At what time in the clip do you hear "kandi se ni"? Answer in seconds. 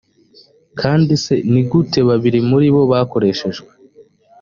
0.79-1.61